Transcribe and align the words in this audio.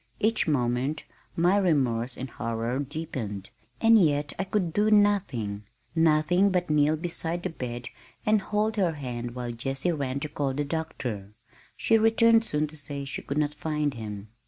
Each 0.19 0.47
moment 0.47 1.03
my 1.35 1.57
remorse 1.57 2.17
and 2.17 2.27
horror 2.27 2.79
deepened, 2.79 3.51
and 3.79 3.99
yet 3.99 4.33
I 4.39 4.45
could 4.45 4.73
do 4.73 4.89
nothing, 4.89 5.61
nothing 5.93 6.49
but 6.49 6.71
kneel 6.71 6.97
beside 6.97 7.43
the 7.43 7.49
bed 7.51 7.89
and 8.25 8.41
hold 8.41 8.77
her 8.77 8.93
hand 8.93 9.35
while 9.35 9.51
Jessie 9.51 9.91
ran 9.91 10.19
to 10.21 10.27
call 10.27 10.55
the 10.55 10.65
doctor. 10.65 11.35
She 11.77 11.99
returned 11.99 12.43
soon 12.45 12.65
to 12.69 12.75
say 12.75 13.05
she 13.05 13.21
could 13.21 13.37
not 13.37 13.53
find 13.53 13.93
him. 13.93 14.29